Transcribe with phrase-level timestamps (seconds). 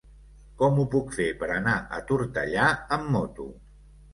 [0.61, 3.47] Com ho puc fer per anar a Tortellà amb moto?